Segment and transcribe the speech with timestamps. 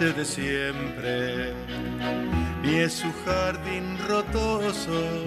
[0.00, 1.52] De siempre,
[2.62, 5.24] ni es su jardín rotoso,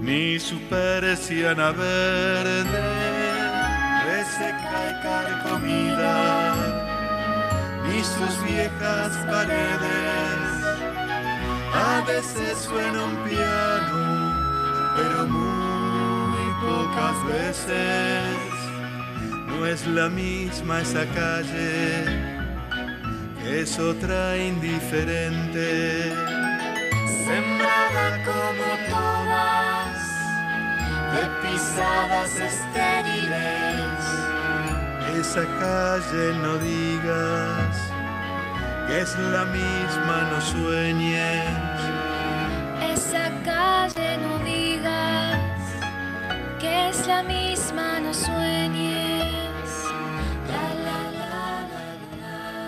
[0.00, 2.82] ni su persiana verde,
[4.04, 6.54] reseca y carcomida,
[7.86, 10.46] ni sus viejas paredes.
[11.72, 14.34] A veces suena un piano,
[14.96, 18.56] pero muy pocas veces
[19.46, 22.35] no es la misma esa calle,
[23.50, 26.12] es otra indiferente.
[27.24, 29.96] Sembrada como todas,
[31.12, 34.02] de pisadas estériles.
[35.20, 37.76] Esa calle no digas,
[38.86, 41.44] que es la misma, no sueñes.
[42.92, 45.38] Esa calle no digas,
[46.60, 48.95] que es la misma, no sueñes.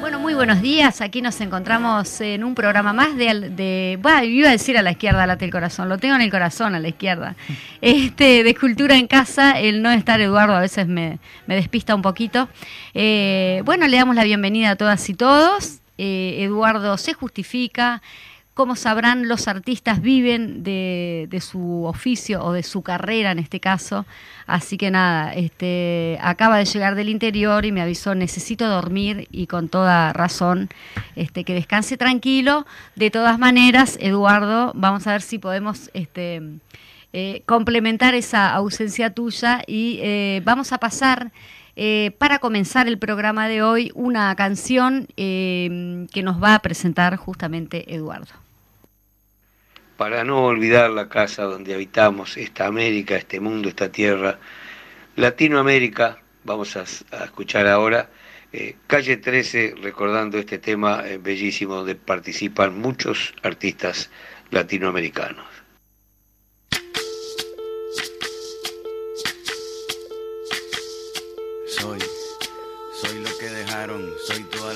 [0.00, 1.00] Bueno, muy buenos días.
[1.00, 4.92] Aquí nos encontramos en un programa más de, de bueno, iba a decir a la
[4.92, 7.34] izquierda, late el corazón, lo tengo en el corazón a la izquierda.
[7.80, 12.48] Este, de escultura en casa, el no estar Eduardo a veces me, despista un poquito.
[12.94, 15.80] Eh, bueno, le damos la bienvenida a todas y todos.
[15.96, 18.02] Eh, Eduardo se justifica.
[18.58, 24.04] Como sabrán, los artistas viven de, su oficio o de su carrera en este caso.
[24.48, 29.46] Así que nada, este, acaba de llegar del interior y me avisó, necesito dormir y
[29.46, 30.70] con toda razón,
[31.14, 32.66] este, que descanse tranquilo.
[32.96, 36.42] De todas maneras, Eduardo, vamos a ver si podemos este,
[37.12, 41.30] eh, complementar esa ausencia tuya y eh, vamos a pasar...
[41.80, 47.94] Eh, para comenzar el programa de hoy, una canción que nos va a presentar justamente
[47.94, 48.32] Eduardo
[49.98, 54.38] para no olvidar la casa donde habitamos, esta América, este mundo, esta tierra,
[55.16, 56.84] Latinoamérica, vamos a,
[57.24, 58.08] escuchar ahora,
[58.52, 64.08] eh, Calle 13, recordando este tema eh, bellísimo donde participan muchos artistas
[64.52, 65.44] latinoamericanos.
[71.66, 71.98] Soy,
[73.02, 74.44] soy lo que dejaron, soy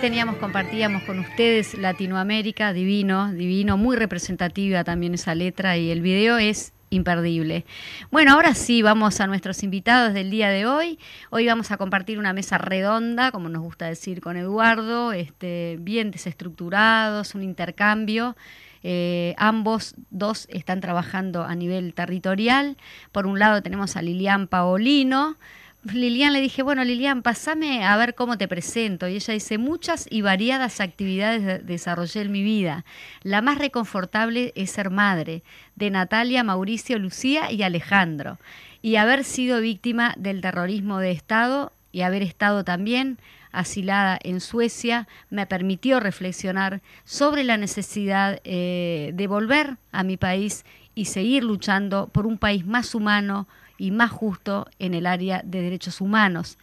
[0.00, 6.38] teníamos, compartíamos con ustedes Latinoamérica, divino, divino, muy representativa también esa letra y el video
[6.38, 7.66] es imperdible.
[8.10, 10.98] Bueno, ahora sí, vamos a nuestros invitados del día de hoy.
[11.28, 16.10] Hoy vamos a compartir una mesa redonda, como nos gusta decir con Eduardo, este, bien
[16.10, 18.36] desestructurados, un intercambio.
[18.82, 22.78] Eh, ambos dos están trabajando a nivel territorial.
[23.12, 25.36] Por un lado tenemos a Lilian Paolino,
[25.84, 29.08] Lilian le dije, bueno, Lilian, pasame a ver cómo te presento.
[29.08, 32.84] Y ella dice, muchas y variadas actividades de- desarrollé en mi vida.
[33.22, 35.42] La más reconfortable es ser madre
[35.76, 38.38] de Natalia, Mauricio, Lucía y Alejandro.
[38.82, 43.18] Y haber sido víctima del terrorismo de Estado y haber estado también
[43.52, 50.64] asilada en Suecia me permitió reflexionar sobre la necesidad eh, de volver a mi país
[50.94, 53.48] y seguir luchando por un país más humano
[53.80, 56.58] y más justo en el área de derechos humanos.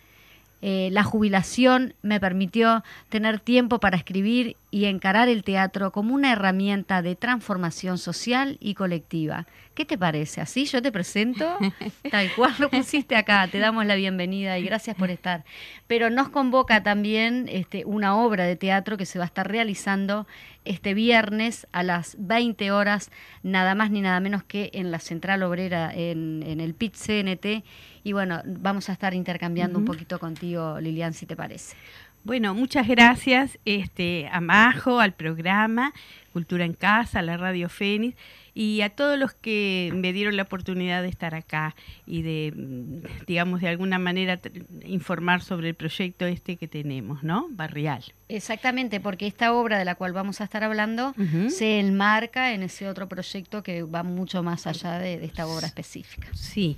[0.62, 6.32] Eh, la jubilación me permitió tener tiempo para escribir y encarar el teatro como una
[6.32, 9.46] herramienta de transformación social y colectiva.
[9.76, 10.42] ¿Qué te parece?
[10.42, 11.58] Así yo te presento,
[12.12, 15.44] tal cual lo pusiste acá, te damos la bienvenida y gracias por estar.
[15.86, 20.26] Pero nos convoca también este, una obra de teatro que se va a estar realizando
[20.70, 23.12] este viernes a las 20 horas,
[23.44, 27.64] nada más ni nada menos que en la Central Obrera, en, en el PIT CNT.
[28.04, 31.76] Y bueno, vamos a estar intercambiando un poquito contigo, Lilian, si te parece.
[32.28, 35.94] Bueno, muchas gracias este, a Majo, al programa
[36.34, 38.18] Cultura en Casa, a la Radio Fénix
[38.54, 41.74] y a todos los que me dieron la oportunidad de estar acá
[42.06, 44.42] y de, mm, digamos, de alguna manera
[44.84, 47.48] informar sobre el proyecto este que tenemos, ¿no?
[47.52, 48.04] Barrial.
[48.28, 51.16] Exactamente, porque esta obra de la cual vamos a estar hablando
[51.48, 55.68] se enmarca en ese otro proyecto que va mucho más allá de, de esta obra
[55.68, 56.28] específica.
[56.34, 56.76] Sí,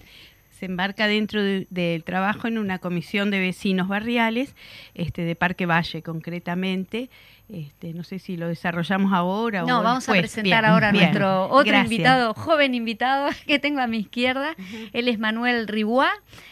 [0.59, 4.55] se embarca dentro de- del trabajo en una comisión de vecinos barriales,
[4.93, 7.09] este, de Parque Valle concretamente.
[7.51, 10.91] Este, no sé si lo desarrollamos ahora o No, vamos a presentar Bien, ahora a
[10.91, 11.05] bien.
[11.05, 11.91] nuestro otro Gracias.
[11.91, 14.55] invitado, joven invitado que tengo a mi izquierda.
[14.93, 16.11] Él es Manuel Ribois,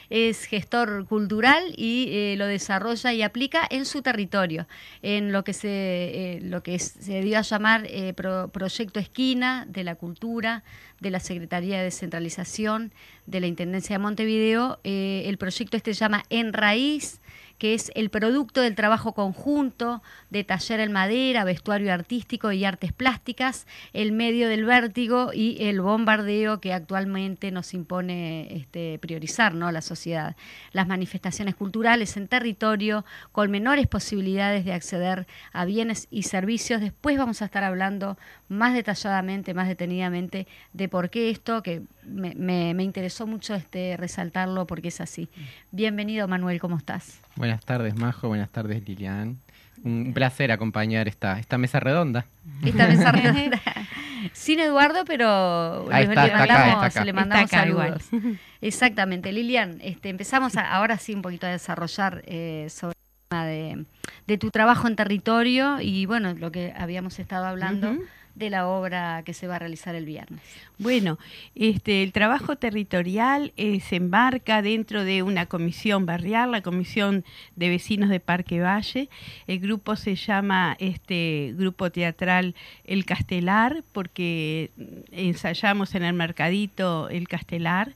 [0.10, 4.66] es gestor cultural y eh, lo desarrolla y aplica en su territorio,
[5.04, 9.66] en lo que se, eh, lo que se dio a llamar eh, pro- Proyecto Esquina
[9.70, 10.64] de la Cultura,
[11.00, 12.92] de la Secretaría de Descentralización,
[13.28, 14.80] de la Intendencia de Montevideo.
[14.84, 17.22] El proyecto este se llama En Raíz
[17.58, 22.94] que es el producto del trabajo conjunto de taller en madera, vestuario artístico y artes
[22.94, 29.72] plásticas, el medio del vértigo y el bombardeo que actualmente nos impone este, priorizar ¿no?
[29.72, 30.36] la sociedad.
[30.72, 36.82] Las manifestaciones culturales en territorio con menores posibilidades de acceder a bienes y servicios.
[36.82, 38.18] Después vamos a estar hablando
[38.50, 43.98] más detalladamente, más detenidamente de por qué esto, que me, me- me interesó mucho este,
[43.98, 45.28] resaltarlo porque es así.
[45.72, 47.20] Bienvenido Manuel, ¿cómo estás?
[47.38, 48.28] Buenas tardes, Majo.
[48.28, 49.38] Buenas tardes, Lilian.
[49.84, 52.26] Un placer acompañar esta, esta mesa redonda.
[52.66, 53.62] Esta mesa redonda.
[54.34, 57.06] Sin Eduardo, pero Ahí le, está, le está acá, mandamos, está acá.
[57.06, 58.02] le mandamos Está acá igual.
[58.02, 58.38] saludos.
[58.62, 59.32] Exactamente.
[59.32, 63.86] Lilian, este, empezamos a- ahora sí un poquito a desarrollar eh, sobre el tema de,
[64.26, 67.96] de tu trabajo en territorio y bueno, lo que habíamos estado hablando.
[68.38, 70.42] De la obra que se va a realizar el viernes.
[70.78, 71.18] Bueno,
[71.56, 77.26] este, el trabajo territorial eh, se embarca dentro de una comisión barrial, la comisión
[77.56, 79.10] de vecinos de Parque Valle.
[79.48, 82.54] El grupo se llama este grupo teatral
[82.86, 84.70] El Castelar porque
[85.12, 87.96] ensayamos en el mercadito El Castelar,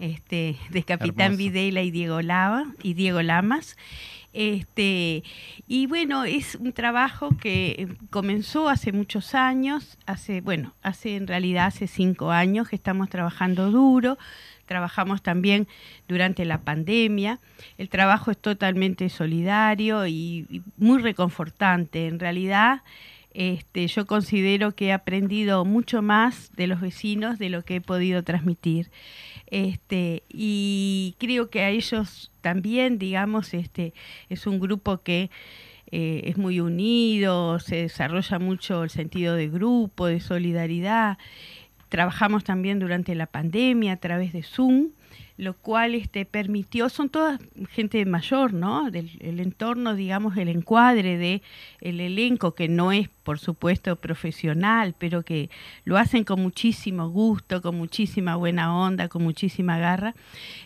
[0.00, 1.38] este, de Capitán Hermoso.
[1.38, 3.76] Videla y Diego Lava y Diego Lamas.
[4.32, 5.22] Este,
[5.68, 11.66] y bueno, es un trabajo que comenzó hace muchos años, hace, bueno, hace en realidad
[11.66, 14.16] hace cinco años que estamos trabajando duro,
[14.64, 15.68] trabajamos también
[16.08, 17.40] durante la pandemia,
[17.76, 22.06] el trabajo es totalmente solidario y, y muy reconfortante.
[22.06, 22.82] En realidad,
[23.34, 27.80] este, yo considero que he aprendido mucho más de los vecinos de lo que he
[27.80, 28.90] podido transmitir.
[29.52, 33.92] Este, y creo que a ellos también, digamos, este,
[34.30, 35.30] es un grupo que
[35.90, 41.18] eh, es muy unido, se desarrolla mucho el sentido de grupo, de solidaridad.
[41.90, 44.92] Trabajamos también durante la pandemia a través de Zoom,
[45.36, 48.90] lo cual este, permitió, son todas gente mayor, ¿no?
[48.90, 51.42] Del el entorno, digamos, el encuadre de
[51.80, 55.50] el elenco, que no es, por supuesto, profesional, pero que
[55.84, 60.14] lo hacen con muchísimo gusto, con muchísima buena onda, con muchísima garra.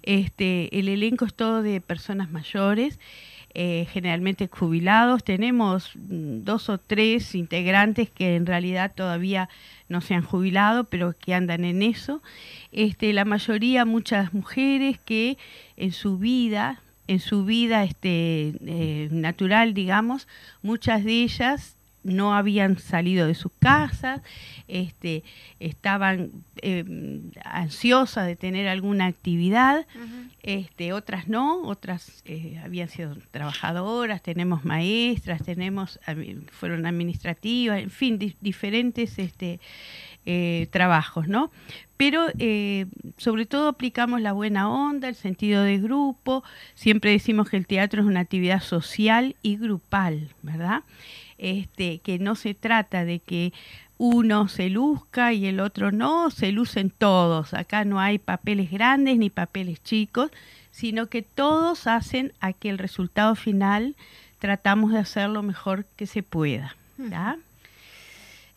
[0.02, 2.98] Este, el elenco es todo de personas mayores.
[3.58, 5.24] Eh, generalmente jubilados.
[5.24, 9.48] Tenemos mm, dos o tres integrantes que en realidad todavía
[9.88, 12.22] no se han jubilado, pero que andan en eso.
[12.70, 15.38] Este, la mayoría, muchas mujeres que
[15.78, 20.28] en su vida, en su vida este, eh, natural, digamos,
[20.60, 24.20] muchas de ellas no habían salido de sus casas,
[24.68, 25.22] este,
[25.60, 26.30] estaban
[26.62, 26.84] eh,
[27.44, 29.86] ansiosas de tener alguna actividad,
[30.42, 35.98] este, otras no, otras eh, habían sido trabajadoras, tenemos maestras, tenemos
[36.52, 39.60] fueron administrativas, en fin, di- diferentes este,
[40.24, 41.50] eh, trabajos, ¿no?
[41.96, 42.86] Pero eh,
[43.16, 46.44] sobre todo aplicamos la buena onda, el sentido de grupo,
[46.74, 50.82] siempre decimos que el teatro es una actividad social y grupal, ¿verdad?
[51.38, 53.52] Este, que no se trata de que
[53.98, 57.54] uno se luzca y el otro no, se lucen todos.
[57.54, 60.30] Acá no hay papeles grandes ni papeles chicos,
[60.70, 63.96] sino que todos hacen a que el resultado final
[64.38, 66.76] tratamos de hacer lo mejor que se pueda.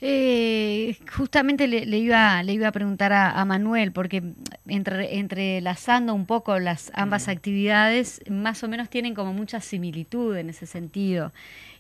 [0.02, 4.24] Eh, justamente le, le iba, le iba a preguntar a, a Manuel, porque
[4.68, 10.50] entre, entrelazando un poco las ambas actividades, más o menos tienen como mucha similitud en
[10.50, 11.34] ese sentido.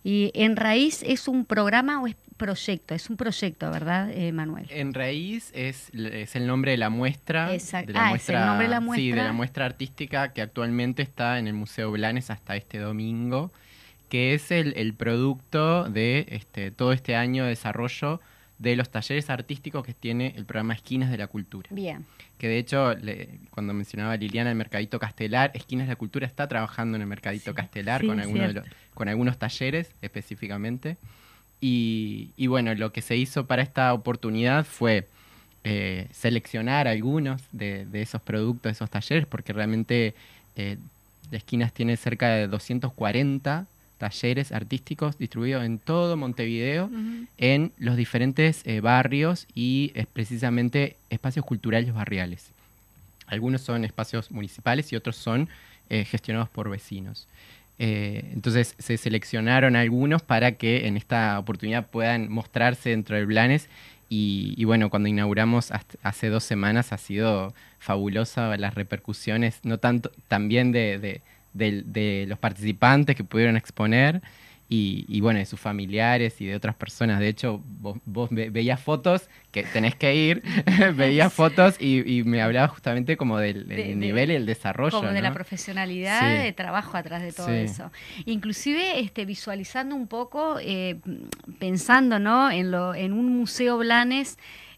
[0.03, 4.65] Y En Raíz es un programa o es proyecto, es un proyecto, ¿verdad, eh, Manuel?
[4.69, 7.53] En raíz es, es el nombre de la muestra.
[7.53, 7.87] Exacto.
[7.87, 9.23] de la Ah, es el nombre de la Sí, de muestra.
[9.25, 13.51] la muestra artística que actualmente está en el Museo Blanes hasta este domingo,
[14.07, 18.21] que es el, el producto de este, todo este año de desarrollo
[18.59, 21.67] de los talleres artísticos que tiene el programa Esquinas de la Cultura.
[21.71, 22.05] Bien.
[22.37, 26.47] Que de hecho, le- cuando mencionaba Liliana el Mercadito Castelar, Esquinas de la Cultura está
[26.47, 30.97] trabajando en el Mercadito Sí, Castelar sí, con, de los- con algunos talleres específicamente.
[31.61, 35.07] Y, y bueno, lo que se hizo para esta oportunidad fue
[35.65, 40.13] eh, seleccionar algunos de, de esos productos, de esos talleres, porque realmente
[40.55, 40.77] eh,
[41.31, 43.67] Esquinas tiene cerca de 240
[43.99, 46.89] talleres artísticos distribuidos en todo Montevideo
[47.37, 52.49] en los diferentes eh, barrios y es precisamente espacios culturales barriales.
[53.27, 55.49] Algunos son espacios municipales y otros son
[55.91, 57.27] eh, gestionados por vecinos.
[57.77, 63.69] Eh, entonces se seleccionaron algunos para que en esta oportunidad puedan mostrarse dentro del Blanes
[64.09, 70.11] y, y bueno, cuando inauguramos hace dos semanas ha sido fabulosa las repercusiones, no tanto
[70.27, 71.21] también de, de-
[71.53, 74.21] del- de los participantes que pudieron exponer
[74.71, 77.19] y, y bueno, de sus familiares y de otras personas.
[77.19, 80.43] De hecho, vos, vos ve- veías fotos, que tenés que ir,
[80.95, 84.45] veías fotos y, y me hablaba justamente como del, del De- de- nivel y el
[84.45, 84.99] desarrollo.
[84.99, 86.43] como de la profesionalidad Sí.
[86.43, 87.53] de trabajo atrás de todo Sí.
[87.53, 87.91] eso.
[88.25, 90.97] Inclusive este, visualizando un poco, eh,
[91.57, 92.51] pensando ¿no?
[92.51, 94.37] en, lo, en un museo Blanes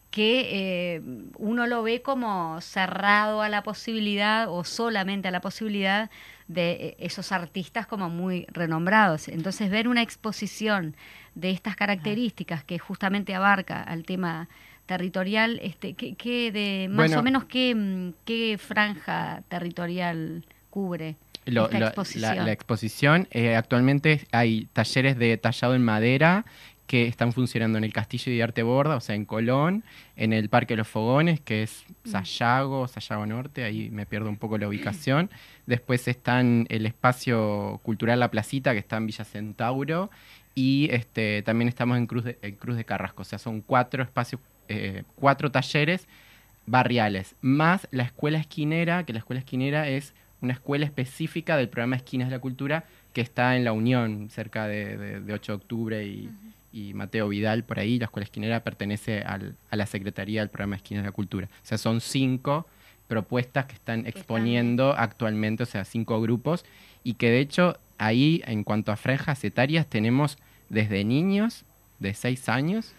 [0.09, 1.01] que eh,
[1.37, 6.09] uno lo ve como cerrado a la posibilidad o solamente a la posibilidad
[6.53, 9.27] de eh, esos artistas como muy renombrados.
[9.27, 10.95] Entonces ver una exposición
[11.35, 14.49] de estas características que justamente abarca al tema
[14.85, 17.19] territorial, este, ¿qué, qué de más Bueno.
[17.19, 21.15] o menos qué, mm, qué franja territorial cubre
[21.45, 22.35] Lo- esta lo- exposición?
[22.37, 26.45] La, la exposición, eh, actualmente hay talleres de tallado en madera
[26.91, 29.85] que están funcionando en el Castillo de Arte Borda, o sea, en Colón,
[30.17, 34.35] en el Parque de los Fogones, que es Sayago, Sayago Norte, ahí me pierdo un
[34.35, 35.29] poco la ubicación.
[35.65, 40.11] Después están el Espacio Cultural La Placita, que está en Villa Centauro,
[40.53, 44.41] y este, también estamos en Cruz de, Cruz de Carrasco, o sea, son cuatro espacios,
[44.67, 46.09] eh, cuatro talleres
[46.65, 51.95] barriales, más la escuela esquinera, que la escuela esquinera es una escuela específica del programa
[51.95, 52.83] Esquinas de la Cultura
[53.13, 56.29] que está en la Unión, cerca de, de- de 8 de octubre y,
[56.73, 57.99] y Mateo Vidal, por ahí.
[57.99, 61.47] La escuela esquinera pertenece al- a la Secretaría del programa Esquinas de la Cultura.
[61.47, 62.67] O sea, son cinco
[63.07, 66.63] propuestas que están exponiendo actualmente, o sea, cinco grupos,
[67.03, 70.37] y que de hecho ahí, en cuanto a franjas etarias, tenemos
[70.69, 71.65] desde niños
[71.99, 72.93] de 6 años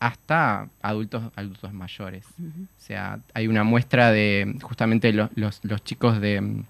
[0.00, 2.24] hasta adultos, adultos mayores.
[2.38, 6.62] O sea, hay una muestra de justamente lo- los, los chicos de,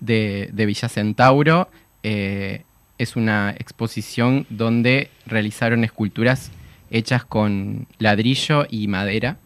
[0.00, 1.68] de, de Villa Centauro.
[2.02, 2.62] eh,
[2.98, 6.50] es una exposición donde realizaron esculturas
[6.90, 9.36] hechas con ladrillo y madera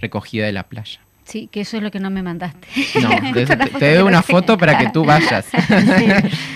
[0.00, 1.00] recogida de la playa.
[1.24, 2.66] Sí, que eso es lo que no me mandaste.
[3.02, 5.44] No, te, te- doy una foto para que tú vayas.
[5.58, 6.06] Sí,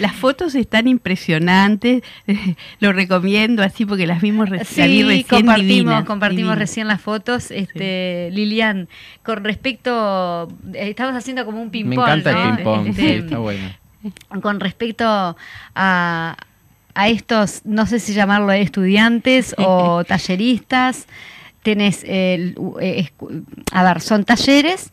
[0.00, 2.02] las fotos están impresionantes,
[2.80, 6.58] lo recomiendo así porque las vimos re- la vi Sí, recién compartimos, divinas, compartimos divinas.
[6.58, 7.50] recién las fotos.
[7.50, 8.88] Este, Lilian,
[9.22, 11.88] con respecto, estamos haciendo como un ping-pong.
[11.98, 12.42] Me encanta ¿no?
[12.50, 13.70] el ping-pong, sí, Este, está bueno.
[14.42, 15.04] Con respecto
[15.74, 16.36] a,
[16.94, 21.06] a estos, no sé si llamarlo estudiantes o talleristas,
[21.62, 23.10] tenés, el- eh,
[23.72, 24.90] a ver, son talleres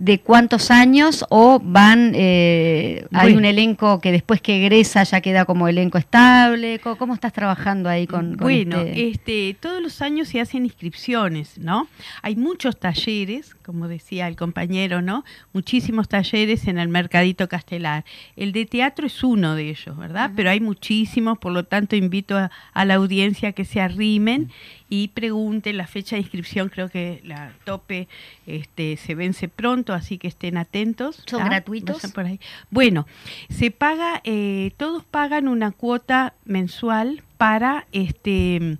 [0.00, 5.44] de cuántos años o van, eh, hay un elenco que después que egresa ya queda
[5.44, 10.00] como elenco estable, ¿cómo, cómo estás trabajando ahí con, con Bueno, este- este, todos los
[10.00, 11.88] años se hacen inscripciones, ¿no?
[12.22, 15.24] Hay muchos talleres, como decía el compañero, ¿no?
[15.52, 18.04] Muchísimos talleres en el Mercadito Castelar.
[18.36, 20.30] El de teatro es uno de ellos, ¿verdad?
[20.36, 24.50] Pero hay muchísimos, por lo tanto invito a, a la audiencia que se arrimen
[24.88, 25.76] y pregunten.
[25.76, 28.08] La fecha de inscripción creo que la tope
[28.46, 31.22] este, se vence pronto, así que estén atentos.
[31.26, 31.46] ¿Son ¿tá?
[31.46, 31.96] gratuitos?
[31.96, 32.40] Vayan por ahí.
[32.70, 33.06] Bueno,
[33.48, 38.78] se paga, eh, todos pagan una cuota mensual para este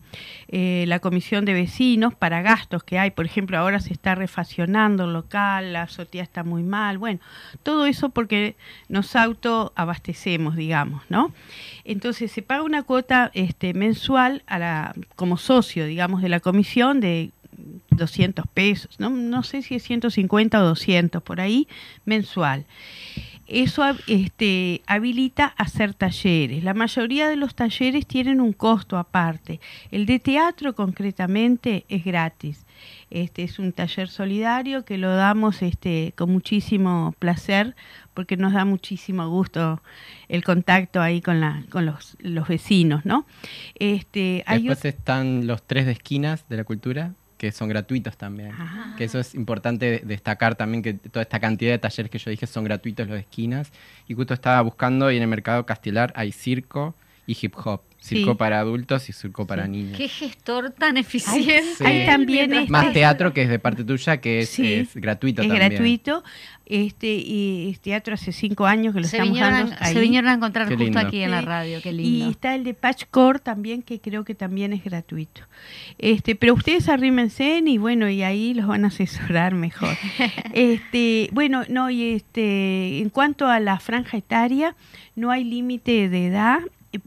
[0.48, 3.12] eh, la comisión de vecinos, para gastos que hay.
[3.12, 6.98] Por ejemplo, ahora se está refaccionando el local, la azotea está muy mal.
[6.98, 7.20] Bueno,
[7.62, 8.56] todo eso porque
[8.88, 11.32] nos autoabastecemos, digamos, ¿no?
[11.84, 14.42] Entonces se paga una cuota este, mensual
[15.14, 17.30] como socio, digamos, de la comisión de
[17.90, 19.10] 200 pesos, ¿no?
[19.10, 21.68] no sé si es 150 o 200 por ahí,
[22.04, 22.66] mensual.
[23.48, 26.62] Eso este, habilita hacer talleres.
[26.62, 29.58] La mayoría de los talleres tienen un costo aparte.
[29.90, 32.66] El de teatro concretamente es gratis.
[33.10, 37.74] Este es un taller solidario que lo damos este, con muchísimo placer
[38.12, 39.80] porque nos da muchísimo gusto
[40.28, 43.26] el contacto ahí con, la, con los, los vecinos, ¿no?
[43.76, 48.52] Este, hay Después están los tres de esquinas de la cultura, que son gratuitos también.
[48.52, 48.94] Ah.
[48.98, 52.30] Que eso es importante de- destacar también, que toda esta cantidad de talleres que yo
[52.30, 53.72] dije son gratuitos los de esquinas.
[54.06, 56.94] Y justo estaba buscando y en el mercado castelar hay circo
[57.28, 57.82] y hip hop.
[58.00, 58.36] Circo Sí.
[58.38, 59.98] para adultos y circo para niños.
[59.98, 61.62] Qué gestor tan eficiente.
[61.76, 61.84] Sí.
[61.84, 64.94] Hay también Mientras- este- Más teatro que es de parte tuya, que es, Sí, es
[64.94, 65.68] gratuito es también.
[65.70, 66.22] gratuito.
[66.64, 69.94] Este, y es teatro hace cinco años que lo Se estamos vinieron, dando ahí.
[69.94, 71.00] se vinieron a encontrar Qué justo lindo.
[71.00, 72.30] aquí en la radio, qué Y lindo.
[72.30, 75.40] está el de Patchcore también, que creo que también es gratuito.
[75.98, 79.96] Este, pero ustedes arrímense y bueno, y ahí los van a asesorar mejor.
[80.54, 84.76] este, bueno, no, y este, en cuanto a la franja etaria,
[85.16, 86.60] no hay límite de edad.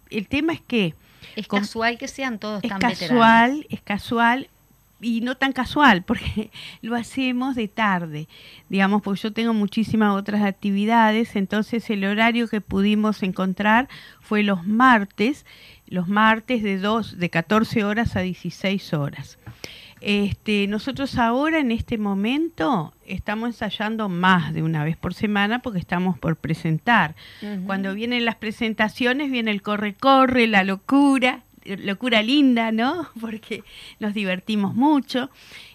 [0.10, 0.94] El tema es que
[1.36, 3.66] Es con- casual que sean todos es tan casual, veteranos.
[3.70, 4.50] es casual.
[5.04, 6.52] y no tan casual, porque
[6.84, 8.28] lo hacemos de tarde,
[8.70, 13.90] digamos, porque yo tengo muchísimas otras actividades, entonces el horario que pudimos encontrar
[14.20, 15.46] fue los martes,
[15.88, 19.40] los martes de, dos, de 14 horas a 16 horas.
[20.02, 25.78] Este, nosotros ahora en este momento estamos ensayando más de una vez por semana porque
[25.78, 27.16] estamos por presentar.
[27.68, 33.10] Cuando vienen las presentaciones viene el corre-corre, la locura, locura linda, ¿no?
[33.22, 33.64] Porque
[34.00, 35.30] nos divertimos mucho.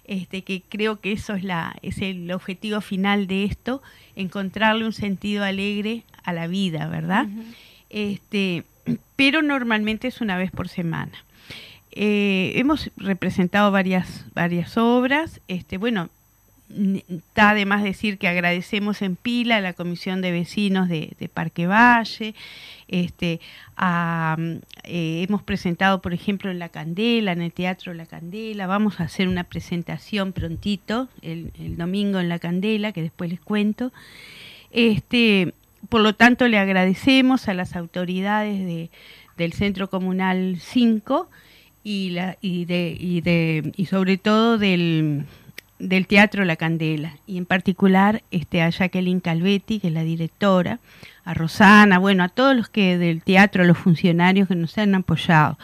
[0.05, 3.83] Este, que creo que eso es, la, es el objetivo final de esto,
[4.15, 7.27] encontrarle un sentido alegre a la vida, ¿verdad?
[7.91, 8.65] este,
[9.17, 11.13] pero normalmente es una vez por semana.
[11.99, 15.41] Eh, hemos representado varias, varias obras.
[15.49, 16.11] Este, bueno,
[17.09, 22.35] está además decir que agradecemos en pila a la Comisión de Vecinos de, Parque Valle.
[22.89, 23.41] Este,
[23.81, 28.67] eh, hemos presentado, por ejemplo, en La Candela, en el Teatro La Candela.
[28.67, 33.91] Vamos a hacer una presentación prontito, el, domingo en La Candela, que después les cuento.
[34.71, 35.55] Este,
[35.89, 38.91] por lo tanto, le agradecemos a las autoridades de,
[39.39, 41.31] del Centro Comunal 5
[41.87, 45.25] y, la, y, de, y, de, y sobre todo del,
[45.79, 50.81] del Teatro La Candela, y en particular este, a Jacqueline Calvetti, que es la directora,
[51.25, 54.97] a Rosana, bueno, a todos los que del teatro, a los funcionarios que nos han
[54.97, 55.59] apoyado.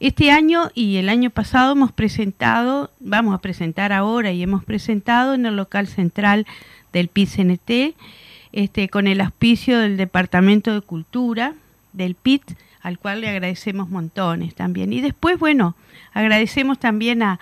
[0.00, 5.34] Este año y el año pasado hemos presentado, vamos a presentar ahora y hemos presentado
[5.34, 6.46] en el local central
[6.94, 7.94] del PIT-CNT,
[8.52, 11.52] este, con el auspicio del Departamento de Cultura,
[11.92, 14.92] del PIT, al cual le agradecemos montones también.
[14.92, 15.76] Y después, bueno,
[16.12, 17.38] agradecemos también a,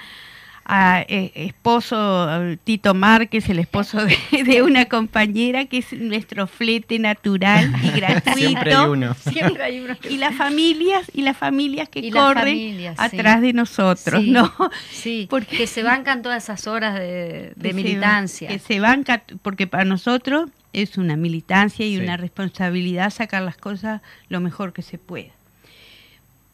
[1.09, 2.29] eh, esposo
[2.65, 8.35] Tito Márquez, el esposo de, una compañera que es nuestro flete natural y gratuito.
[8.37, 9.15] Siempre hay uno.
[9.15, 9.97] Siempre hay uno.
[10.11, 14.53] Y las familias y las familias que corren atrás de nosotros, ¿no?
[14.91, 18.49] Sí, porque que se bancan todas esas horas de, militancia.
[18.49, 24.03] que se banca porque para nosotros es una militancia y una responsabilidad sacar las cosas
[24.29, 25.31] lo mejor que se pueda.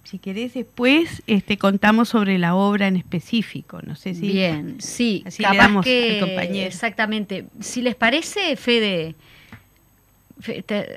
[0.04, 4.28] Si querés después este, contamos sobre la obra en específico, no sé si...
[4.28, 6.68] Bien, sí, así le damos que, compañero.
[6.68, 7.46] Exactamente.
[7.60, 9.14] Si les parece, Fede,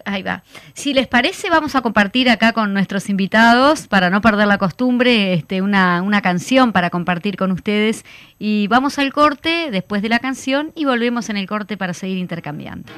[0.05, 0.43] ahí va.
[0.73, 5.33] Si les parece, vamos a compartir acá con nuestros invitados, para no perder la costumbre,
[5.33, 8.05] este, una, una canción para compartir con ustedes.
[8.39, 12.17] Y vamos al corte después de la canción y volvemos en el corte para seguir
[12.17, 12.91] intercambiando.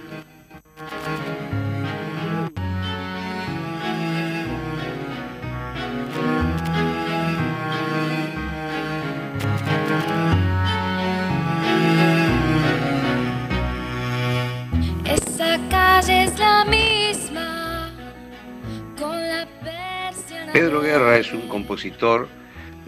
[21.17, 22.27] Es un compositor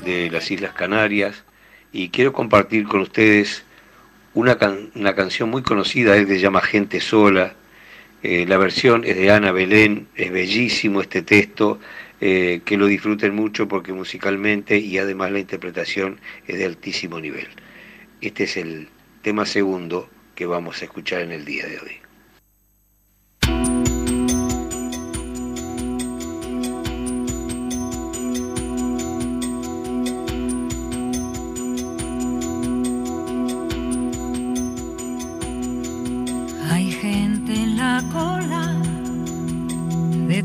[0.06, 1.44] de las Islas Canarias
[1.92, 3.64] y quiero compartir con ustedes
[4.36, 4.56] una,
[4.94, 7.56] una canción muy conocida, él se llama Gente Sola.
[8.22, 11.80] Eh, la versión es de Ana Belén, es bellísimo este texto,
[12.22, 17.48] eh, que lo disfruten mucho porque musicalmente y además la interpretación es de altísimo nivel.
[18.22, 18.90] Este es el
[19.24, 21.99] tema segundo que vamos a escuchar en el día de hoy.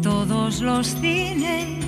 [0.02, 1.85] Los cines,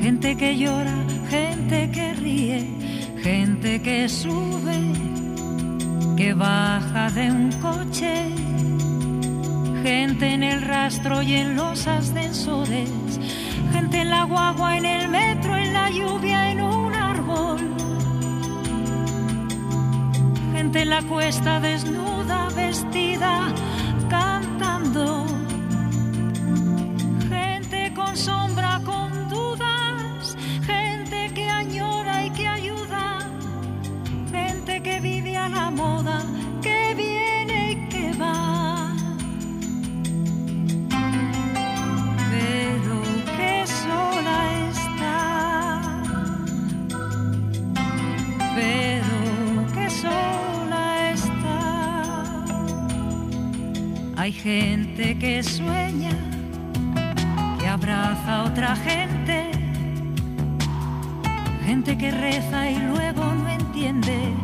[0.00, 0.94] gente que llora,
[1.28, 2.68] gente que ríe,
[3.22, 4.78] gente que sube,
[6.16, 8.30] que baja de un coche,
[9.82, 12.90] gente en el rastro y en los ascensores,
[13.72, 17.58] gente en la guagua, en el metro, en la lluvia, en un árbol.
[20.52, 23.52] Gente en la cuesta desnuda, vestida,
[24.08, 25.41] cantando
[28.16, 33.18] sombra con dudas, gente que añora y que ayuda,
[34.30, 36.22] gente que vive a la moda,
[36.60, 38.94] que viene y que va.
[42.30, 43.02] Pero
[43.36, 44.38] que sola
[44.70, 46.02] está,
[48.54, 52.44] pero que sola está.
[54.16, 56.31] Hay gente que sueña
[57.82, 59.50] abraza a otra gente,
[61.64, 64.34] gente que reza y luego no entiende,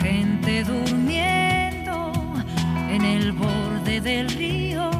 [0.00, 2.12] gente durmiendo
[2.88, 4.90] en el borde del río,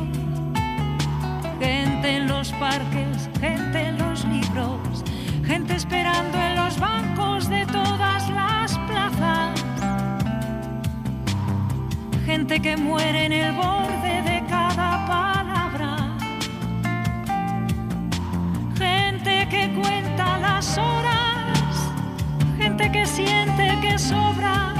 [1.60, 5.04] gente en los parques, gente en los libros,
[5.44, 9.64] gente esperando en los bancos de todas las plazas,
[12.26, 14.03] gente que muere en el borde
[20.78, 21.92] horas,
[22.58, 24.73] gente que siente que sobra,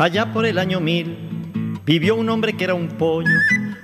[0.00, 1.14] Allá por el año mil
[1.84, 3.28] vivió un hombre que era un pollo,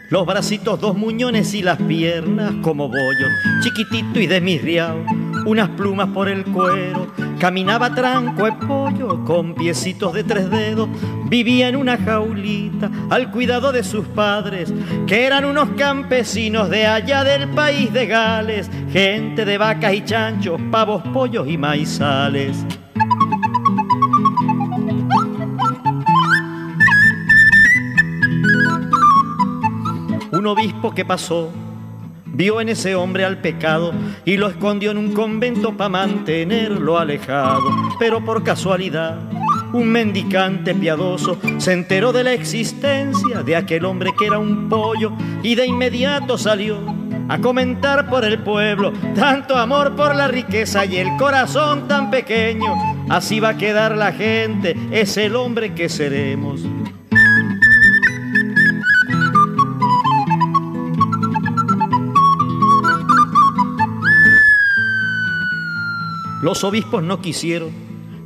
[0.09, 3.29] los bracitos dos muñones y las piernas como bollos,
[3.61, 5.05] chiquitito y desmirriado,
[5.45, 10.89] unas plumas por el cuero, caminaba tranco de pollo con piecitos de tres dedos,
[11.29, 14.73] vivía en una jaulita al cuidado de sus padres,
[15.07, 20.59] que eran unos campesinos de allá del país de Gales, gente de vacas y chanchos,
[20.71, 22.65] pavos, pollos y maizales.
[30.47, 31.51] Obispo que pasó
[32.27, 33.93] vio en ese hombre al pecado
[34.25, 37.63] y lo escondió en un convento para mantenerlo alejado.
[37.99, 39.19] Pero por casualidad,
[39.73, 45.13] un mendicante piadoso se enteró de la existencia de aquel hombre que era un pollo
[45.43, 46.79] y de inmediato salió
[47.29, 52.75] a comentar por el pueblo tanto amor por la riqueza y el corazón tan pequeño.
[53.09, 56.63] Así va a quedar la gente, es el hombre que seremos.
[66.47, 67.73] Los obispos no quisieron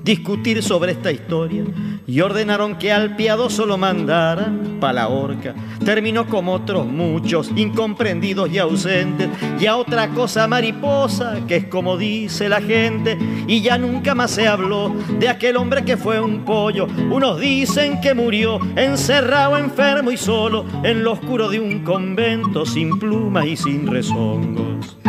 [0.04, 1.64] discutir sobre esta historia
[2.06, 5.54] y ordenaron que al piadoso lo mandaran pa' la horca.
[5.83, 11.96] Terminó como otros muchos, incomprendidos y ausentes, y a otra cosa mariposa, que es como
[11.96, 16.44] dice la gente, y ya nunca más se habló de aquel hombre que fue un
[16.44, 16.88] pollo.
[17.11, 22.98] Unos dicen que murió encerrado, enfermo y solo en lo oscuro de un convento, sin
[22.98, 24.99] plumas y sin rezongos.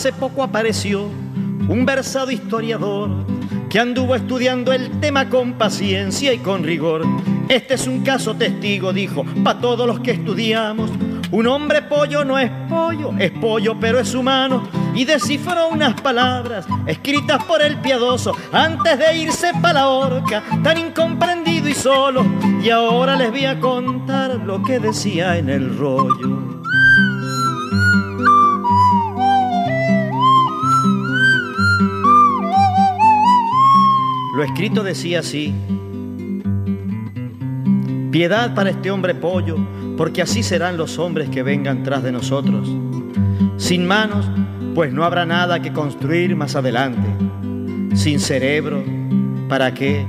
[0.00, 1.10] Hace poco apareció
[1.68, 3.10] un versado historiador
[3.68, 7.02] que anduvo estudiando el tema con paciencia y con rigor.
[7.50, 10.90] Este es un caso testigo, dijo, para todos los que estudiamos.
[11.30, 14.66] Un hombre pollo no es pollo, es pollo pero es humano.
[14.94, 20.78] Y descifró unas palabras escritas por el piadoso antes de irse para la horca, tan
[20.78, 22.24] incomprendido y solo.
[22.64, 26.59] Y ahora les voy a contar lo que decía en el rollo.
[34.40, 35.52] Lo escrito decía así,
[38.10, 39.58] piedad para este hombre pollo,
[39.98, 42.74] porque así serán los hombres que vengan tras de nosotros.
[43.58, 44.26] Sin manos,
[44.74, 47.06] pues no habrá nada que construir más adelante.
[47.94, 48.82] Sin cerebro,
[49.46, 50.06] ¿para qué?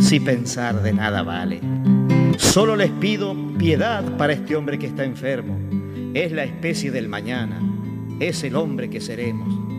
[0.00, 1.60] Si pensar de nada vale.
[2.36, 5.56] Solo les pido piedad para este hombre que está enfermo.
[6.14, 7.60] Es la especie del mañana,
[8.18, 9.70] es el hombre que seremos.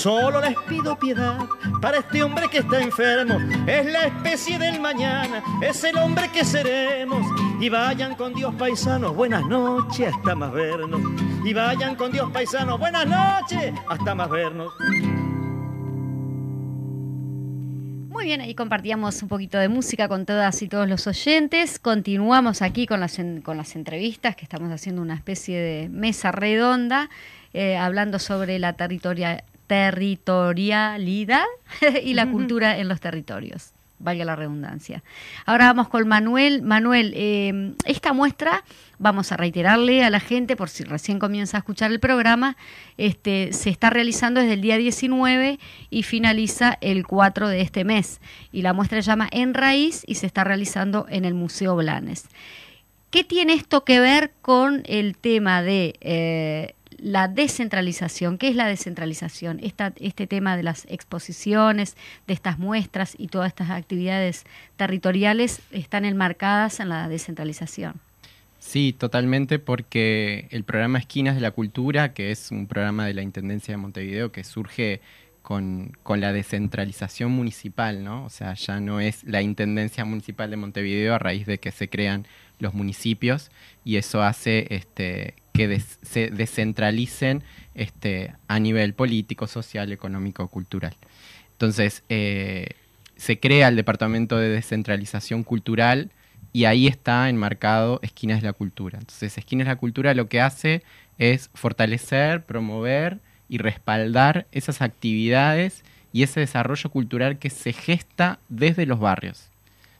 [0.00, 1.36] Solo les pido piedad
[1.82, 3.38] para este hombre que está enfermo.
[3.66, 7.20] Es la especie del mañana, es el hombre que seremos.
[7.60, 11.02] Y vayan con Dios paisanos, buenas noches, hasta más vernos.
[11.44, 14.72] Y vayan con Dios paisanos, buenas noches, hasta más vernos.
[18.08, 21.78] Muy bien, ahí compartíamos un poquito de música con todas y todos los oyentes.
[21.78, 27.10] Continuamos aquí con las, con las entrevistas, que estamos haciendo una especie de mesa redonda,
[27.52, 31.44] eh, hablando sobre la territoria- territorialidad
[32.02, 33.72] y la cultura en los territorios.
[34.00, 35.04] Valga la redundancia.
[35.46, 36.62] Ahora vamos con Manuel.
[36.62, 38.64] Manuel, eh, esta muestra,
[38.98, 42.56] vamos a reiterarle a la gente, por si recién comienza a escuchar el programa,
[42.96, 48.20] este, se está realizando desde el día 19 y finaliza el 4 de este mes.
[48.50, 52.26] Y la muestra se llama En Raíz y se está realizando en el Museo Blanes.
[53.10, 58.38] ¿Qué tiene esto que ver con el tema de eh, la descentralización?
[58.38, 59.58] ¿Qué es la descentralización?
[59.62, 64.44] Esta- este tema de las exposiciones, de estas muestras y todas estas actividades
[64.76, 67.94] territoriales están enmarcadas en la descentralización.
[68.58, 73.22] Sí, totalmente, porque el programa Esquinas de la Cultura, que es un programa de la
[73.22, 75.00] Intendencia de Montevideo que surge
[75.40, 78.24] con, con la descentralización municipal, ¿no?
[78.24, 81.88] O sea, ya no es la Intendencia Municipal de Montevideo a raíz de que se
[81.88, 82.26] crean
[82.58, 83.50] los municipios
[83.82, 85.34] y eso hace este,
[85.68, 87.42] que se descentralicen
[87.74, 90.96] este, a nivel político, social, económico, cultural.
[91.52, 92.68] Entonces, eh,
[93.16, 96.10] se crea el Departamento de Descentralización Cultural
[96.54, 98.98] y ahí está enmarcado Esquinas de la Cultura.
[98.98, 100.82] Entonces, Esquinas de la Cultura lo que hace
[101.18, 103.18] es fortalecer, promover
[103.48, 109.50] y respaldar esas actividades y ese desarrollo cultural que se gesta desde los barrios,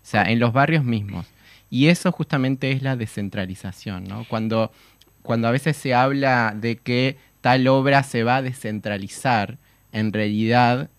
[0.03, 1.27] o sea, en los barrios mismos.
[1.69, 4.25] Y eso justamente es la descentralización, ¿no?
[4.29, 4.73] Cuando,
[5.23, 9.59] cuando a veces se habla de que tal obra se va a descentralizar,
[9.93, 10.91] en realidad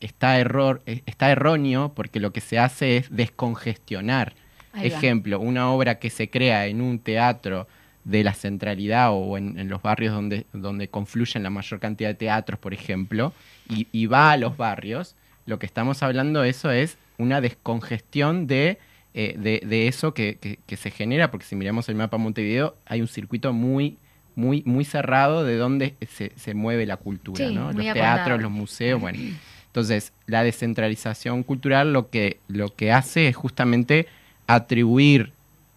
[0.00, 4.34] está, error, eh, está erróneo porque lo que se hace es descongestionar.
[4.74, 7.66] Ejemplo, una obra que se crea en un teatro
[8.04, 12.14] de la centralidad o en, en los barrios donde, donde confluyen la mayor cantidad de
[12.14, 13.32] teatros, por ejemplo,
[13.68, 18.78] y, y va a los barrios, lo que estamos hablando eso es una descongestión de,
[19.14, 22.76] eh, de, de eso que, que- que se genera, porque si miramos el mapa Montevideo,
[22.86, 23.98] hay un circuito muy,
[24.36, 27.72] muy, muy cerrado de donde se, se mueve la cultura, Sí, ¿no?
[27.72, 29.18] Los teatros, los museos, bueno.
[29.66, 34.06] Entonces, la descentralización cultural lo que, lo que hace es justamente
[34.46, 35.32] atribuir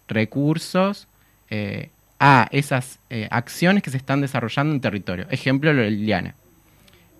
[0.08, 1.06] recursos
[1.50, 5.26] eh, a esas eh, acciones que se están desarrollando en territorio.
[5.30, 6.34] Ejemplo, lo de Liliana.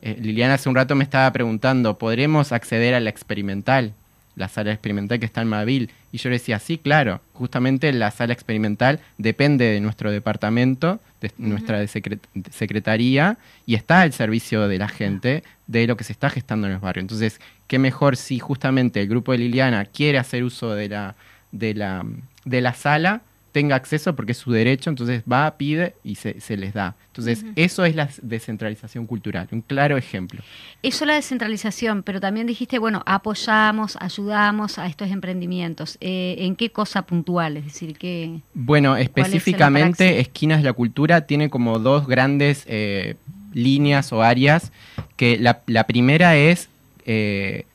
[0.02, 3.94] Eh, Liliana hace un rato me estaba preguntando, ¿podremos acceder a la experimental?
[4.36, 5.90] La sala experimental que está en Mavil.
[6.10, 11.30] Y yo le decía, sí, claro, justamente la sala experimental depende de nuestro departamento, de
[11.38, 16.04] nuestra de secre- de secretaría, y está al servicio de la gente de lo que
[16.04, 17.04] se está gestando en los barrios.
[17.04, 21.14] Entonces, qué mejor si justamente el grupo de Liliana quiere hacer uso de la,
[21.52, 22.04] de la,
[22.44, 23.22] de la sala,
[23.54, 26.96] tenga acceso porque es su derecho, entonces va, pide y se, se les da.
[27.06, 30.42] Entonces, eso es la descentralización cultural, un claro ejemplo.
[30.82, 35.98] Eso la descentralización, pero también dijiste, bueno, apoyamos, ayudamos a estos emprendimientos.
[36.00, 37.56] Eh, ¿En qué cosa puntual?
[37.56, 38.40] Es decir, ¿qué...?
[38.54, 40.18] Bueno, es específicamente?
[40.18, 43.14] Esquinas de la Cultura tiene como dos grandes eh,
[43.52, 44.72] líneas o áreas,
[45.16, 46.68] que la, la primera es
[47.06, 47.66] eh,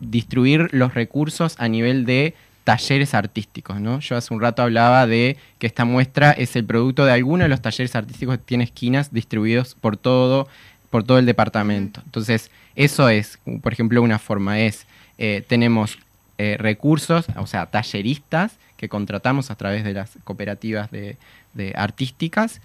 [0.00, 2.34] distribuir los recursos a nivel de
[2.68, 3.98] talleres artísticos, ¿no?
[4.00, 7.48] Yo hace un rato hablaba de que esta muestra es el producto de alguno de
[7.48, 10.48] los talleres artísticos que tiene esquinas distribuidos por todo,
[10.90, 12.02] por todo el departamento.
[12.04, 14.84] Entonces, eso es, por ejemplo, una forma es,
[15.16, 15.98] eh, tenemos
[16.36, 21.16] eh, recursos, o sea, talleristas que contratamos a través de las cooperativas de,
[21.54, 22.60] de artísticas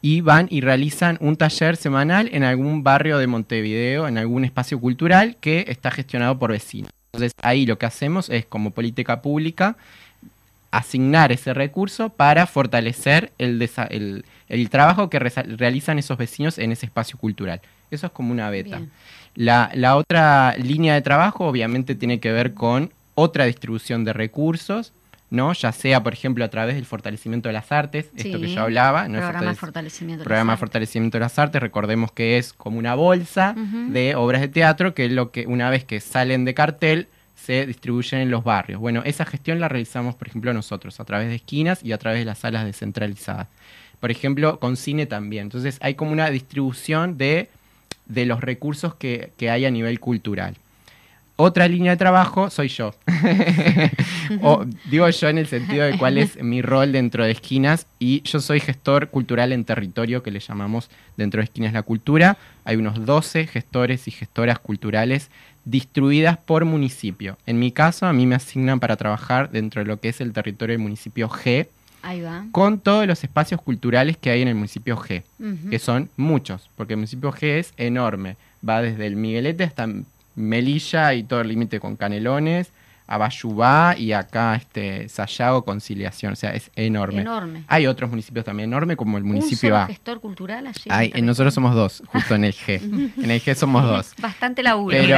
[0.00, 4.80] y van y realizan un taller semanal en algún barrio de Montevideo, en algún espacio
[4.80, 6.90] cultural que está gestionado por vecinos.
[7.12, 9.76] Entonces ahí lo que hacemos es, como política pública,
[10.70, 16.86] asignar ese recurso para fortalecer el, el, el trabajo que realizan esos vecinos en ese
[16.86, 17.60] espacio cultural.
[17.90, 18.82] Eso es como una beta.
[19.34, 24.92] La, la otra línea de trabajo obviamente tiene que ver con otra distribución de recursos,
[25.30, 25.52] ¿no?
[25.52, 29.08] Ya sea, por ejemplo, a través del fortalecimiento de las artes, esto que yo hablaba,
[29.08, 29.16] ¿no?
[29.18, 30.18] El Programa de fortalec- fortalecimiento.
[30.20, 30.60] de programa de las artes.
[30.60, 33.54] fortalecimiento de las artes, recordemos que es como una bolsa
[33.90, 37.66] de obras de teatro que es lo que una vez que salen de cartel se
[37.66, 38.80] distribuyen en los barrios.
[38.80, 42.18] Bueno, esa gestión la realizamos, por ejemplo, nosotros, a través de esquinas y a través
[42.20, 43.46] de las salas descentralizadas.
[44.00, 45.42] Por ejemplo, con cine también.
[45.44, 47.48] Entonces hay como una distribución de,
[48.06, 50.56] de los recursos que, que hay a nivel cultural.
[51.40, 52.92] Otra línea de trabajo soy yo.
[54.42, 58.22] o, digo yo en el sentido de cuál es mi rol dentro de Esquinas y
[58.22, 62.38] yo soy gestor cultural en territorio que le llamamos dentro de Esquinas la Cultura.
[62.64, 65.30] Hay unos 12 gestores y gestoras culturales
[65.64, 67.38] distribuidas por municipio.
[67.46, 70.32] En mi caso, a mí me asignan para trabajar dentro de lo que es el
[70.32, 71.68] territorio del municipio G,
[72.02, 72.46] Ahí va.
[72.50, 75.22] con todos los espacios culturales que hay en el municipio G,
[75.70, 78.36] que son muchos, porque el municipio G es enorme.
[78.68, 79.86] Va desde el Miguelete hasta
[80.38, 82.72] Melilla y todo el límite con Canelones,
[83.10, 87.22] a Bayubá y acá este Sayago, Conciliación, o sea, es enorme.
[87.22, 87.64] Enorme.
[87.66, 89.86] Hay otros municipios también enormes como el ¿Un municipio solo A.
[89.86, 90.82] gestor cultural allí?
[90.90, 92.80] Hay- nosotros somos dos, justo en el G.
[93.22, 94.12] en el G somos dos.
[94.20, 94.94] Bastante laburo.
[94.96, 95.16] Pero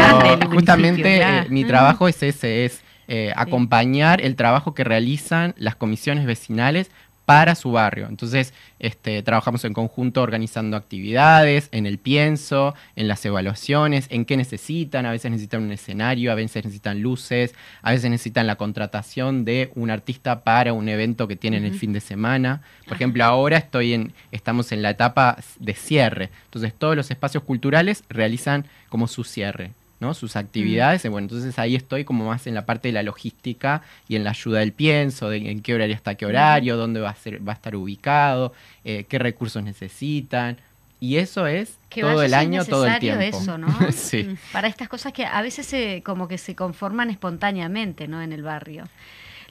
[0.50, 1.46] justamente claro.
[1.46, 1.66] eh, mi Mm.
[1.68, 6.92] trabajo es ese, es eh, acompañar el trabajo que realizan las comisiones vecinales
[7.31, 8.09] para su barrio.
[8.09, 14.37] Entonces, este, trabajamos en conjunto organizando actividades, en el pienso, en las evaluaciones, en qué
[14.37, 15.07] necesitan.
[15.07, 19.70] A veces necesitan un escenario, a veces necesitan luces, a veces necesitan la contratación de
[19.76, 22.62] un artista para un evento que tienen el fin de semana.
[22.89, 26.31] Por ejemplo, ahora estoy en, estamos en la etapa de cierre.
[26.47, 29.70] Entonces, todos los espacios culturales realizan como su cierre.
[30.01, 30.14] ¿No?
[30.14, 34.16] sus actividades, bueno, entonces ahí estoy como más en la parte de la logística y
[34.16, 37.14] en la ayuda del pienso, de en qué horario está qué horario, dónde va a
[37.14, 38.53] ser, va a estar ubicado,
[38.84, 40.57] eh, qué recursos necesitan,
[41.01, 43.22] y eso es Que todo el año, todo el tiempo.
[43.22, 43.68] eso, ¿no?
[43.92, 44.36] sí.
[44.53, 48.20] Para estas cosas que a veces se, como que se conforman espontáneamente, ¿no?
[48.20, 48.86] En el barrio.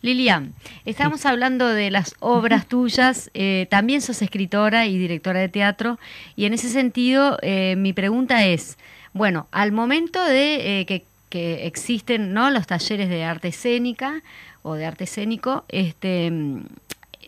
[0.02, 0.54] Lilian,
[0.86, 6.00] estábamos hablando de las obras tuyas, eh, también sos escritora y directora de teatro,
[6.36, 8.78] y en ese sentido eh, mi pregunta es,
[9.20, 12.50] bueno, al momento de eh, que, existen ¿no?
[12.50, 14.24] los talleres de arte escénica
[14.64, 16.32] o de arte escénico, este,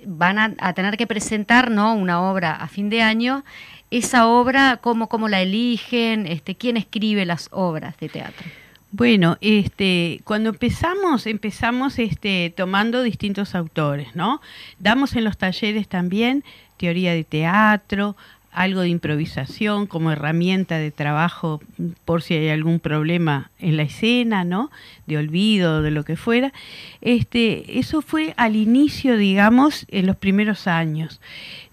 [0.06, 1.94] van a, a tener que presentar ¿no?
[1.94, 3.44] una obra a fin de año.
[3.92, 6.28] Esa obra, ¿cómo, cómo la eligen?
[6.28, 8.48] Este, ¿Quién escribe las obras de teatro?
[8.92, 14.42] Bueno, este, cuando empezamos, empezamos este, tomando distintos autores, ¿no?
[14.80, 16.46] Damos en los talleres también
[16.78, 18.16] teoría de teatro,
[18.52, 21.62] algo de improvisación como herramienta de trabajo
[22.06, 24.70] por si hay algún problema en la escena, ¿no?
[25.08, 26.52] De olvido, de lo que fuera.
[27.00, 31.22] Este, eso fue al inicio, digamos, en los primeros años.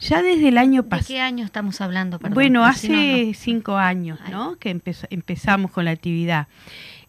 [0.01, 1.09] Ya desde el año ¿De pasado.
[1.09, 2.19] qué año estamos hablando?
[2.19, 2.35] Perdón?
[2.35, 4.33] Bueno, hace no- no- cinco años, Ay.
[4.33, 4.57] ¿no?
[4.57, 6.47] Que empeza- empezamos con la actividad.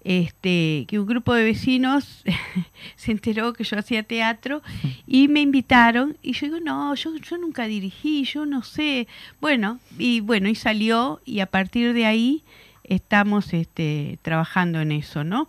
[0.03, 2.23] Este, que un grupo de vecinos
[2.95, 4.61] se enteró que yo hacía teatro
[5.07, 9.07] y me invitaron y yo digo, no, yo, yo nunca dirigí, yo no sé.
[9.41, 12.43] Bueno, y bueno, y salió y a partir de ahí
[12.89, 15.47] estamos este, trabajando en eso, ¿no?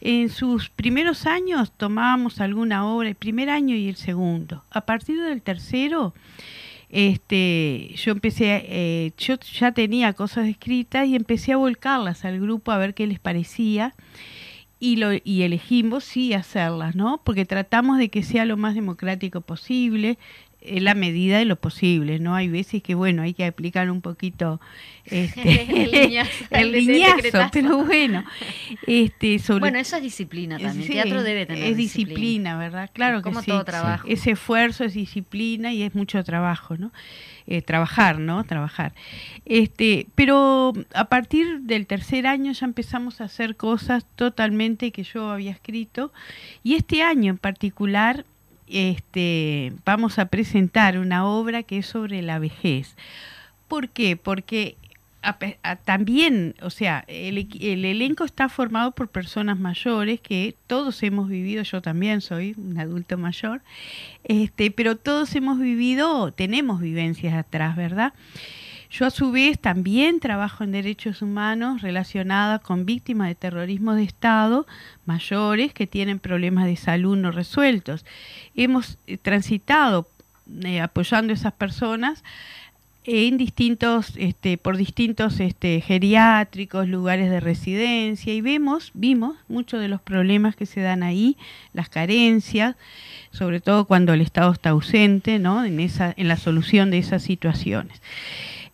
[0.00, 4.62] En sus primeros años tomábamos alguna obra, el primer año y el segundo.
[4.70, 6.12] A partir del tercero,
[6.92, 12.70] este, yo empecé, eh, yo ya tenía cosas escritas y empecé a volcarlas al grupo
[12.70, 13.94] a ver qué les parecía
[14.78, 17.22] y, lo, y elegimos sí hacerlas, ¿no?
[17.24, 20.18] Porque tratamos de que sea lo más democrático posible,
[20.64, 22.34] en la medida de lo posible, ¿no?
[22.34, 24.60] Hay veces que, bueno, hay que aplicar un poquito
[25.04, 28.24] este, El liñazo, el pero bueno,
[28.86, 30.86] este, sobre Bueno, eso es disciplina también.
[30.86, 32.90] Sí, teatro debe tener es disciplina, ¿verdad?
[32.92, 33.64] Claro como que sí.
[33.64, 34.06] trabajo.
[34.08, 36.92] Es esfuerzo, es disciplina y es mucho trabajo, ¿no?
[37.46, 38.44] Eh, trabajar, ¿no?
[38.44, 38.94] Trabajar.
[39.44, 45.30] Este, pero a partir del tercer año ya empezamos a hacer cosas totalmente que yo
[45.30, 46.12] había escrito
[46.62, 48.24] y este año en particular
[48.72, 52.96] este, vamos a presentar una obra que es sobre la vejez.
[53.68, 54.16] ¿Por qué?
[54.16, 54.76] Porque
[55.84, 61.62] también, o sea, el, el elenco está formado por personas mayores que todos hemos vivido,
[61.62, 63.62] yo también soy un adulto mayor,
[64.24, 68.14] este, pero todos hemos vivido, tenemos vivencias atrás, ¿verdad?
[68.92, 74.02] Yo a su vez también trabajo en derechos humanos relacionadas con víctimas de terrorismo de
[74.02, 74.66] Estado,
[75.06, 78.04] mayores que tienen problemas de salud no resueltos.
[78.54, 80.08] Hemos eh, transitado
[80.62, 82.22] eh, apoyando a esas personas
[83.04, 89.88] en distintos, este, por distintos este, geriátricos, lugares de residencia y vemos, vimos muchos de
[89.88, 91.38] los problemas que se dan ahí,
[91.72, 92.76] las carencias,
[93.30, 95.64] sobre todo cuando el Estado está ausente, ¿no?
[95.64, 98.02] En esa, en la solución de esas situaciones.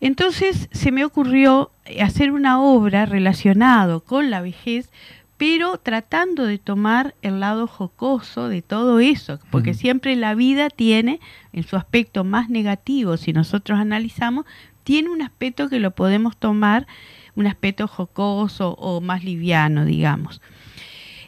[0.01, 1.71] Entonces se me ocurrió
[2.01, 4.89] hacer una obra relacionado con la vejez,
[5.37, 9.79] pero tratando de tomar el lado jocoso de todo eso, porque Ujú.
[9.79, 11.19] siempre la vida tiene,
[11.53, 14.45] en su aspecto más negativo, si nosotros analizamos,
[14.83, 16.87] tiene un aspecto que lo podemos tomar,
[17.35, 20.41] un aspecto jocoso o más liviano, digamos.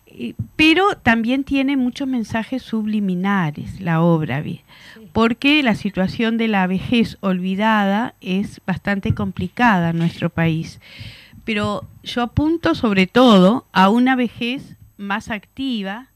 [0.08, 4.44] Eh, Pero también tiene muchos mensajes subliminares la obra.
[5.14, 10.80] Porque la situación de la vejez olvidada es bastante complicada en nuestro país.
[11.44, 16.10] pero yo apunto sobre todo a una vejez más activa,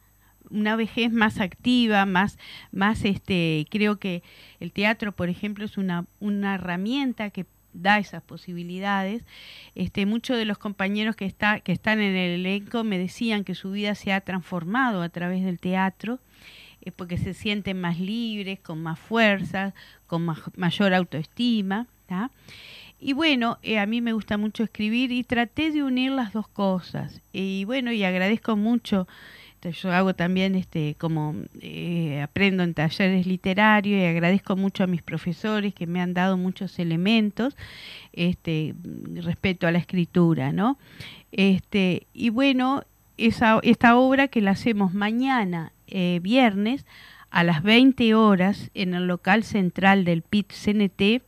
[0.50, 2.38] una vejez más activa, más,
[2.72, 4.24] más este, creo que
[4.60, 9.24] el teatro, por ejemplo, es una, una herramienta que da esas posibilidades.
[9.76, 13.56] Este, muchos de los compañeros que, está, que están en el elenco me decían que
[13.56, 16.20] su vida se ha transformado a través del teatro,
[16.86, 19.74] eh, porque se sienten más libres, con más fuerza,
[20.08, 21.88] con ma- mayor autoestima.
[23.00, 26.48] Y bueno, eh, a mí me gusta mucho escribir y traté de unir las dos
[26.48, 27.22] cosas.
[27.34, 29.08] Y bueno, y agradezco mucho.
[29.56, 34.88] Entonces, Yo hago también este como eh, aprendo en talleres literarios y agradezco mucho a
[34.88, 37.56] mis profesores que me han dado muchos elementos
[38.14, 38.76] este
[39.14, 40.78] respecto a la escritura, ¿no?
[41.32, 42.84] Este, y bueno,
[43.18, 46.86] esa, esta obra que la hacemos mañana, eh, viernes,
[47.30, 51.24] a las 20 horas, en el local central del PIT CNT,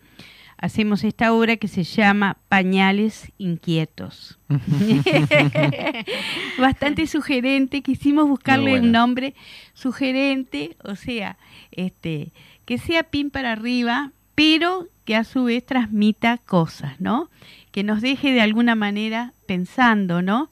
[0.58, 4.40] hacemos esta obra que se llama Pañales Inquietos.
[6.60, 9.36] Bastante sugerente, quisimos buscarle un nombre
[9.74, 11.38] sugerente, o sea,
[11.72, 12.32] este,
[12.66, 17.30] que sea pin para arriba, pero que a su vez transmita cosas, ¿no?
[17.72, 20.50] Que nos deje de alguna manera pensando, ¿no?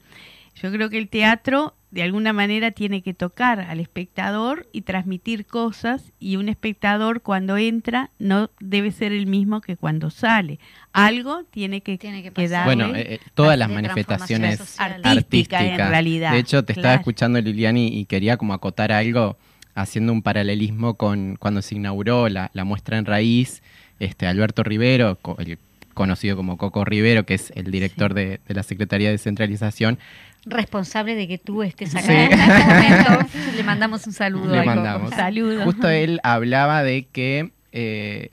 [0.55, 5.45] Yo creo que el teatro de alguna manera tiene que tocar al espectador y transmitir
[5.45, 10.59] cosas y un espectador cuando entra no debe ser el mismo que cuando sale.
[10.91, 12.65] Algo tiene que, Tiene que quedar.
[12.65, 15.17] Bueno, eh, eh, todas las manifestaciones transformación social.
[15.17, 19.37] Artística, en realidad, De hecho, te estaba escuchando Liliani y quería como acotar algo
[19.73, 23.61] haciendo un paralelismo con cuando se inauguró la, la muestra en raíz,
[23.99, 25.57] este Alberto Rivero, co- el
[25.95, 29.97] conocido como Coco Rivero, que es el director de, de la Secretaría de Descentralización,
[30.45, 32.11] responsable de que tú estés acá Sí.
[32.13, 33.27] en este momento.
[33.55, 34.55] Le mandamos un saludo.
[34.55, 35.09] Le mandamos.
[35.15, 35.63] Saludos.
[35.63, 38.29] Justo él hablaba de que eh,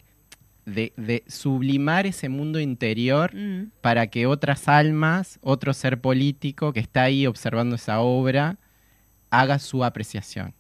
[0.67, 6.81] de, de sublimar ese mundo interior Mm, para que otras almas, otro ser político que
[6.81, 8.59] está ahí observando esa obra,
[9.31, 10.55] haga su apreciación.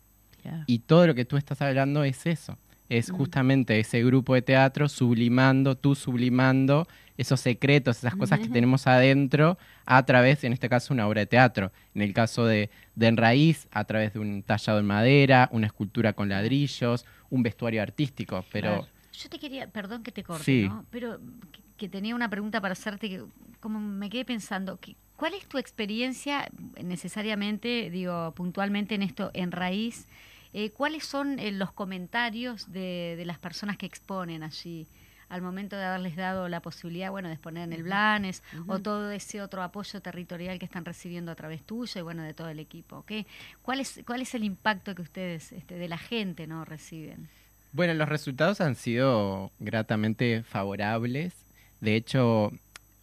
[0.66, 2.58] Y todo lo que tú estás hablando es eso.
[2.98, 6.86] Es justamente ese grupo de teatro sublimando, tú sublimando
[7.16, 11.26] esos secretos, esas cosas que tenemos adentro a través, en este caso, una obra de
[11.26, 11.72] teatro.
[11.94, 15.66] En el caso de, de En Raíz, a través de un tallado en madera, una
[15.66, 18.44] escultura con ladrillos, un vestuario artístico.
[18.52, 18.86] Pero.
[19.12, 20.68] Yo te quería, perdón que te corte, Sí.
[20.68, 20.84] ¿no?
[20.90, 21.18] Pero
[21.50, 23.22] que, que tenía una pregunta para hacerte que
[23.60, 26.50] como me quedé pensando, que, ¿cuál es tu experiencia
[26.82, 30.08] necesariamente, digo, puntualmente en esto, en raíz?
[30.52, 34.86] Eh, ¿Cuáles son eh, los comentarios de, de las personas que exponen allí
[35.28, 39.10] al momento de haberles dado la posibilidad, bueno, de exponer en el Blanes o todo
[39.12, 42.58] ese otro apoyo territorial que están recibiendo a través tuyo y bueno, de todo el
[42.58, 43.02] equipo?
[43.06, 43.26] ¿Qué,
[43.62, 47.30] cuál, es, ¿Cuál es el impacto que ustedes, este, de la gente, no reciben?
[47.72, 51.32] Bueno, los resultados han sido gratamente favorables.
[51.80, 52.52] De hecho,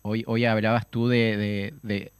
[0.04, 2.12] hoy, hoy hablabas tú de, de- de-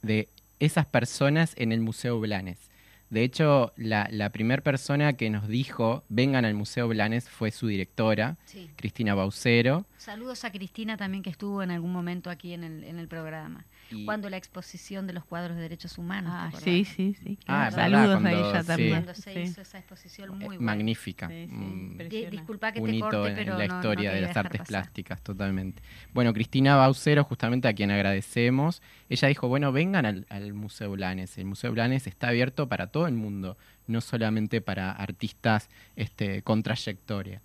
[0.00, 0.28] de
[0.58, 2.69] esas personas en el Museo Blanes.
[3.10, 7.66] De hecho, la, la primera persona que nos dijo vengan al Museo Blanes fue su
[7.66, 8.70] directora, Sí.
[8.76, 9.84] Cristina Baucero.
[9.98, 13.66] Saludos a Cristina también que estuvo en algún momento aquí en el, en el programa.
[13.90, 16.32] Y- Cuando la exposición de los cuadros de derechos humanos.
[16.52, 17.38] ¿te Ah, sí, sí, sí.
[17.46, 18.66] Ah, es verdad, Saludos a cuando- ella sí.
[18.66, 18.90] también.
[18.90, 19.40] Cuando se sí.
[19.40, 20.62] hizo esa exposición muy eh, buena.
[20.62, 21.28] magnífica.
[21.28, 21.98] Sí, sí, Mm,
[22.30, 24.58] disculpa que un te hito corte, en pero la no- no historia de las artes
[24.58, 24.66] pasar.
[24.66, 25.82] plásticas, totalmente.
[26.12, 31.36] Bueno, Cristina Baucero, justamente a quien agradecemos, ella dijo, bueno, vengan al, al Museo Blanes.
[31.38, 36.62] El Museo Blanes está abierto para todo el mundo, no solamente para artistas este, con
[36.62, 37.42] trayectoria.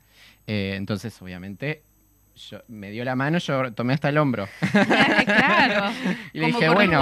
[0.47, 1.83] Eh, entonces, obviamente,
[2.35, 4.47] yo, me dio la mano, yo tomé hasta el hombro.
[5.25, 5.93] claro.
[6.33, 7.01] Y le dije, bueno.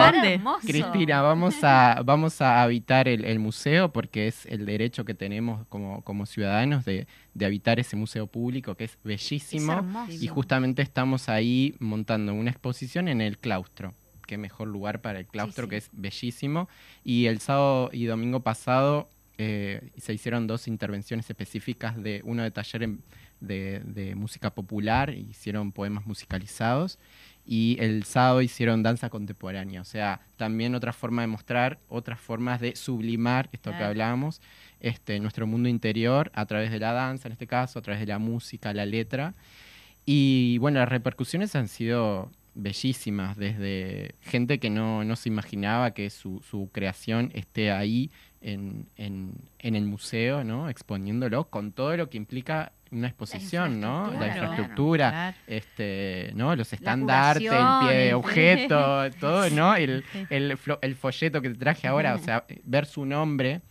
[0.61, 5.65] Cristina, vamos a, vamos a habitar el, el museo porque es el derecho que tenemos
[5.67, 9.73] como, como ciudadanos de, de habitar ese museo público que es Es bellísimo.
[9.73, 10.11] hermoso.
[10.11, 13.93] y justamente estamos ahí montando una exposición en el claustro.
[14.27, 15.69] Qué mejor lugar para el claustro sí.
[15.71, 16.69] que es bellísimo.
[17.03, 22.51] Y el sábado y domingo pasado eh, se hicieron dos intervenciones específicas de uno de
[22.51, 23.01] taller en-
[23.43, 26.97] de, de música popular, hicieron poemas musicalizados
[27.45, 32.61] y el sábado hicieron danza contemporánea, o sea, también otra forma de mostrar, otras formas
[32.61, 34.41] de sublimar esto que hablábamos,
[34.79, 38.07] este, nuestro mundo interior a través de la danza, en este caso, a través de
[38.07, 39.33] la música, la letra.
[40.05, 46.09] Y bueno, las repercusiones han sido bellísimas, desde gente que no, no se imaginaba que
[46.09, 50.69] su, su creación esté ahí en, en- en el museo, ¿no?
[50.69, 54.11] Exponiéndolo con todo lo que implica una exposición, ¿no?
[54.19, 55.37] La infraestructura, Claro.
[55.47, 56.55] este, ¿no?
[56.55, 59.75] Los estandartes, el pie de objeto, todo, ¿no?
[59.75, 60.03] El,
[60.95, 63.61] folleto que te traje ahora, o sea, ver su nombre,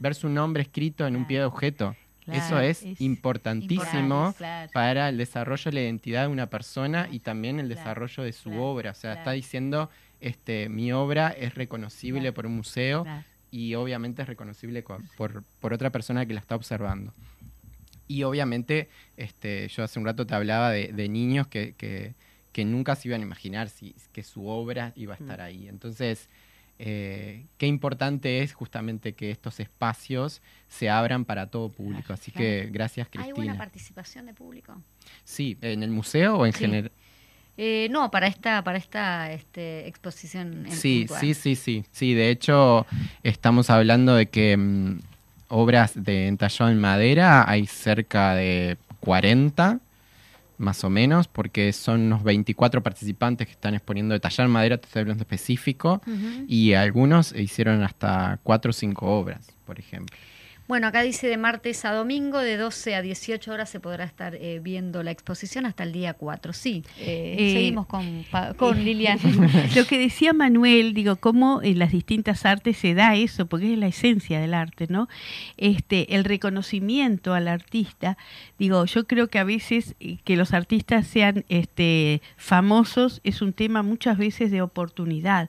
[0.00, 1.94] ver su nombre escrito en un pie de objeto.
[2.26, 4.34] Eso es, es importantísimo
[4.74, 8.52] para el desarrollo de la identidad de una persona y también el desarrollo de su
[8.60, 8.90] obra.
[8.90, 9.88] O sea, está diciendo
[10.20, 13.06] este, mi obra es reconocible por un museo
[13.50, 17.14] y obviamente es reconocible co- por, por otra persona que la está observando.
[18.08, 22.14] Y obviamente, este, yo hace un rato te hablaba de, de niños que, que-
[22.52, 25.68] que nunca se iban a imaginar si, que su obra iba a estar ahí.
[25.68, 26.28] Entonces,
[26.80, 32.12] eh, qué importante es justamente que estos espacios se abran para todo público.
[32.12, 33.58] Así que gracias, ¿Hay buena Cristina.
[33.58, 34.80] participación de público?
[35.24, 36.60] Sí, ¿en el museo o en Sí.
[36.60, 36.90] general?
[37.56, 40.64] Eh, no, para esta, para esta este, exposición.
[40.66, 41.20] en Sí, puntual.
[41.20, 41.84] sí, sí, sí.
[41.90, 42.86] Sí, de hecho,
[43.22, 45.00] estamos hablando de que mm,
[45.48, 49.80] obras de entallado en madera hay cerca de 40,
[50.58, 54.78] más o menos, porque son unos 24 participantes que están exponiendo de tallar en madera,
[54.78, 56.02] te estoy hablando específico,
[56.46, 60.16] y algunos hicieron hasta 4 o 5 obras, por ejemplo.
[60.68, 64.34] Bueno, acá dice de martes a domingo, de 12 a 18 horas se podrá estar
[64.34, 66.52] eh, viendo la exposición hasta el día 4.
[66.52, 68.26] Sí, eh, Eh, seguimos con,
[68.58, 69.18] con Lilian.
[69.74, 73.78] Lo que decía Manuel, digo, cómo en las distintas artes se da eso, porque es
[73.78, 75.08] la esencia del arte, ¿no?
[75.56, 78.18] Este, el reconocimiento al artista,
[78.58, 83.54] digo, yo creo que a veces eh, que los artistas sean este, famosos es un
[83.54, 85.48] tema muchas veces de oportunidad.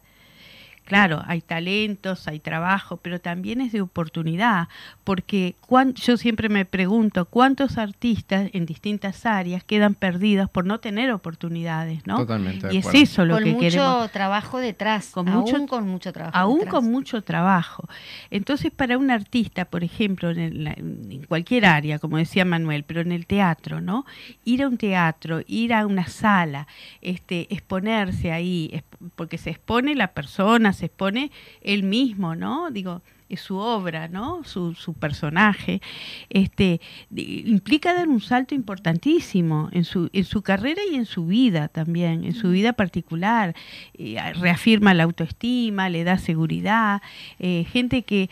[0.89, 4.69] Claro, hay talentos, hay trabajo, pero también es de oportunidad,
[5.03, 10.79] porque cuán- yo siempre me pregunto cuántos artistas en distintas áreas quedan perdidos por no
[10.79, 12.17] tener oportunidades, ¿no?
[12.17, 15.67] Totalmente de Y es eso lo con que mucho queremos trabajo detrás, Con aún mucho-
[15.67, 16.73] con mucho trabajo aún detrás.
[16.73, 17.87] con mucho trabajo.
[18.31, 23.01] Entonces, para un artista, por ejemplo, en, el- en cualquier área, como decía Manuel, pero
[23.01, 24.07] en el teatro, ¿no?
[24.43, 26.65] Ir a un teatro, ir a una sala,
[27.01, 28.83] este, exponerse ahí, es-
[29.15, 32.71] porque se expone la persona, se expone él mismo, ¿no?
[32.71, 34.43] Digo, es su obra, ¿no?
[34.43, 35.81] Su, su personaje,
[36.29, 36.81] este,
[37.15, 42.23] implica dar un salto importantísimo en su, en su carrera y en su vida también,
[42.23, 43.55] en su vida particular.
[43.93, 47.01] Eh, reafirma la autoestima, le da seguridad.
[47.37, 48.29] Eh, gente que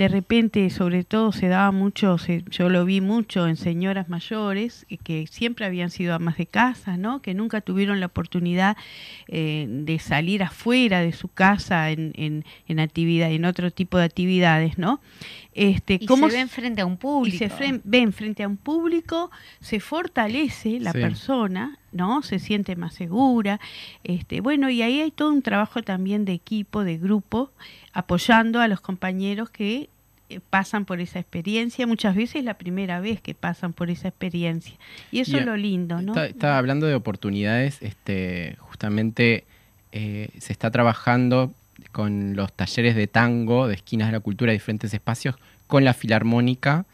[0.00, 4.86] de repente, sobre todo, se daba mucho, se- yo lo vi mucho en señoras mayores,
[5.04, 7.20] que siempre habían sido amas de casa, ¿no?
[7.20, 8.78] Que nunca tuvieron la oportunidad
[9.28, 14.04] eh, de salir afuera de su casa en, en, en actividad, en otro tipo de
[14.04, 15.02] actividades, ¿no?
[15.52, 17.36] Este, Y cómo se ven frente a un y público.
[17.36, 19.30] se fren- ven frente a un público,
[19.60, 20.98] se fortalece la Sí.
[20.98, 22.22] persona, ¿no?
[22.22, 23.60] Se siente más segura.
[24.04, 27.50] Este, bueno, y ahí hay todo un trabajo también de equipo, de grupo,
[27.92, 29.88] apoyando a los compañeros que
[30.28, 34.08] eh, pasan por esa experiencia, muchas veces es la primera vez que pasan por esa
[34.08, 34.74] experiencia.
[35.10, 36.12] Y eso Y es lo lindo, ¿no?
[36.12, 39.44] Está- Estaba hablando de oportunidades, este, justamente
[39.92, 41.52] eh, se está trabajando
[41.90, 45.34] con los talleres de tango de esquinas de la cultura, diferentes espacios,
[45.66, 46.84] con la filarmónica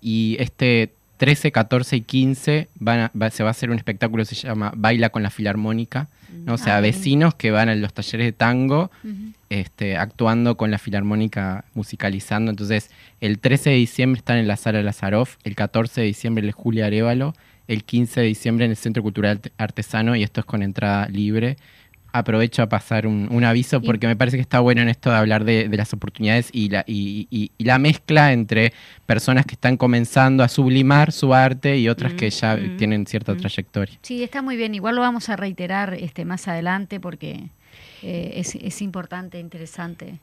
[0.00, 4.22] y este 13, 14 y 15 van a- va- se va a hacer un espectáculo
[4.24, 6.08] que se llama Baila con la filarmónica,
[6.44, 6.54] ¿no?
[6.54, 8.90] o sea, Ah, vecinos que van a los talleres de tango
[9.48, 12.50] este, actuando con la filarmónica musicalizando.
[12.50, 12.90] Entonces,
[13.20, 16.52] el 13 de diciembre están en la sala Lazaroff, el 14 de diciembre en el
[16.52, 17.34] Julia Arevalo,
[17.68, 21.08] el 15 de diciembre en el Centro Cultural Arte- Artesano y esto es con entrada
[21.08, 21.56] libre.
[22.18, 25.16] Aprovecho a pasar un, un aviso porque me parece que está bueno en esto de
[25.16, 28.72] hablar de, de las oportunidades y la, y, y- y la mezcla entre
[29.06, 33.06] personas que están comenzando a sublimar su arte y otras Mm, que ya mm, tienen
[33.06, 33.36] cierta mm.
[33.38, 33.98] trayectoria.
[34.02, 34.74] Sí, está muy bien.
[34.74, 37.50] Igual lo vamos a reiterar este más adelante porque
[38.02, 40.18] eh, es, es importante, interesante.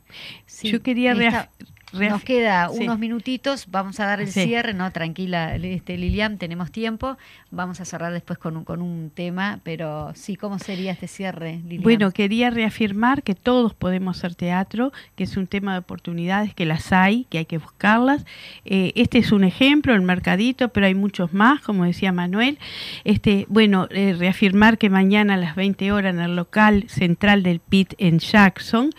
[0.46, 1.50] Sí, Yo quería esta-
[1.94, 2.84] Nos queda sí.
[2.84, 4.44] unos minutitos, vamos a dar el Sí.
[4.46, 7.18] cierre, no, tranquila, este, Lilian, tenemos tiempo,
[7.52, 11.60] vamos a cerrar después con un, con un tema, pero sí, ¿cómo sería este cierre,
[11.64, 11.84] Lilian?
[11.84, 16.66] Bueno, quería reafirmar que todos podemos hacer teatro, que es un tema de oportunidades, que
[16.66, 18.26] las hay, que hay que buscarlas.
[18.66, 22.58] Eh, este es un ejemplo, el mercadito, pero hay muchos más, como decía Manuel.
[23.04, 27.60] Este, bueno, eh, reafirmar que mañana a las 20 horas en el local central del
[27.60, 28.90] PIT en Jackson,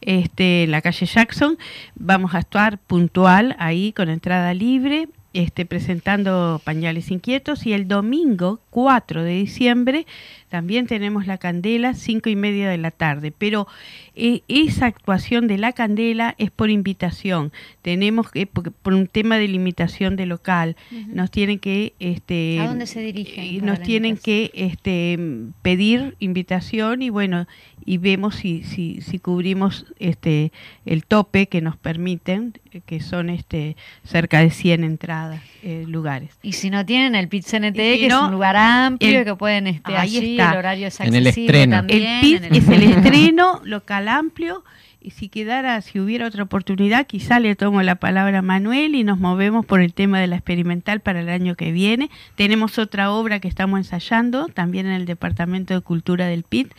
[0.00, 1.56] este, en la calle Jackson,
[1.94, 5.08] vamos a actuar puntual ahí con entrada libre.
[5.32, 10.06] Este, presentando pañales inquietos y el domingo 4 de diciembre
[10.52, 13.66] también tenemos la candela, cinco y media de la tarde, pero
[14.14, 17.52] eh, esa actuación de la candela es por invitación.
[17.80, 20.76] Tenemos que, porque- por un tema de limitación de local,
[21.08, 25.18] nos tienen que, este, ¿A dónde se dirigen eh, nos tienen que, este,
[25.62, 27.46] pedir invitación y bueno,
[27.86, 30.52] y vemos si, si, si cubrimos, este,
[30.84, 36.38] el tope que nos permiten, eh, que son, este, cerca de 100 entradas, eh, lugares.
[36.42, 39.66] Y si no tienen el Pit si que es un lugar amplio el- que pueden
[39.66, 40.52] ahí allí, está.
[40.52, 41.76] el horario es En el accesible estreno.
[41.76, 42.02] también.
[42.02, 44.64] El PIT en es el estreno local amplio
[45.04, 49.02] y si quedara, si hubiera otra oportunidad, quizá le tomo la palabra a Manuel y
[49.02, 52.08] nos movemos por el tema de la experimental para el año que viene.
[52.36, 56.72] Tenemos otra obra que estamos ensayando, también en el Departamento de Cultura del PIT,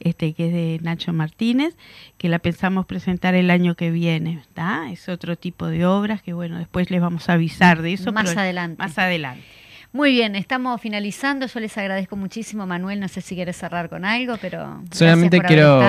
[0.00, 1.76] este, que es de Nacho Martínez,
[2.16, 4.40] que la pensamos presentar el año que viene.
[4.90, 8.10] Es otro tipo de obras que, bueno, después les vamos a avisar de eso.
[8.12, 8.82] Más adelante.
[8.82, 9.44] Más adelante.
[9.92, 11.46] Muy bien, estamos finalizando.
[11.46, 13.00] Yo les agradezco muchísimo, Manuel.
[13.00, 14.82] No sé si quieres cerrar con algo, pero.
[14.92, 15.82] Solamente quiero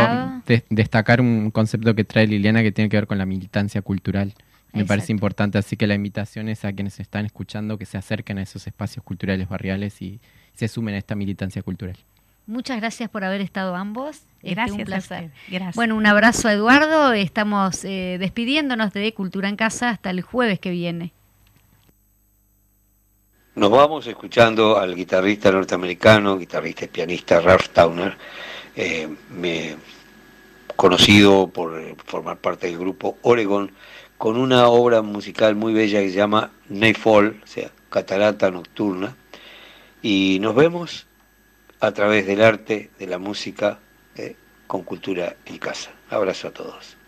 [0.69, 4.33] destacar un concepto que trae Liliana que tiene que ver con la militancia cultural.
[4.71, 8.37] Me parece importante, así que la invitación es a quienes están escuchando que se acerquen
[8.37, 10.19] a esos espacios culturales barriales y
[10.53, 11.97] se sumen a esta militancia cultural.
[12.45, 14.23] Muchas gracias por haber estado ambos.
[14.41, 15.31] Este, gracias, un placer.
[15.49, 15.75] Gracias.
[15.75, 17.13] Bueno, un abrazo a Eduardo.
[17.13, 21.13] Estamos eh, despidiéndonos de Cultura en Casa hasta el jueves que viene.
[23.55, 28.15] Nos vamos escuchando al guitarrista norteamericano, guitarrista y pianista Ralph Towner,
[28.75, 29.09] eh,
[30.75, 33.71] conocido por formar parte del grupo Oregon,
[34.19, 39.15] con una obra musical muy bella que se llama Nightfall, o sea, Catarata Nocturna.
[40.03, 41.07] Y nos vemos
[41.79, 43.79] a través del arte, de la música,
[44.15, 44.35] eh,
[44.67, 45.91] con cultura en casa.
[46.11, 46.98] Abrazo a todos.